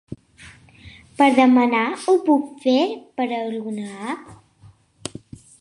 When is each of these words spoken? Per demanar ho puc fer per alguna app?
Per 1.19 1.27
demanar 1.41 1.83
ho 2.05 2.17
puc 2.31 2.49
fer 2.65 2.75
per 3.21 3.29
alguna 3.41 3.89
app? 4.15 4.37